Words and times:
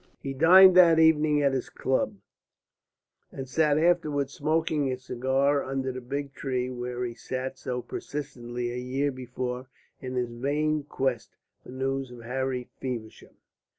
He 0.19 0.33
dined 0.33 0.75
that 0.77 0.97
evening 0.97 1.43
at 1.43 1.53
his 1.53 1.69
club, 1.69 2.15
and 3.31 3.47
sat 3.47 3.77
afterwards 3.77 4.33
smoking 4.33 4.87
his 4.87 5.03
cigar 5.03 5.63
under 5.63 5.91
the 5.91 6.01
big 6.01 6.33
tree 6.33 6.71
where 6.71 7.03
he 7.03 7.11
had 7.11 7.19
sat 7.19 7.59
so 7.59 7.83
persistently 7.83 8.71
a 8.71 8.79
year 8.79 9.11
before 9.11 9.67
in 9.99 10.15
his 10.15 10.31
vain 10.31 10.85
quest 10.85 11.35
for 11.61 11.69
news 11.69 12.09
of 12.09 12.23
Harry 12.23 12.67
Feversham. 12.81 13.35